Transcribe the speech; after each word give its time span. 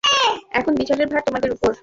এখন 0.51 0.73
বিচারের 0.75 1.07
ভার 1.07 1.21
তোমাদের 1.27 1.49
উপর। 1.51 1.71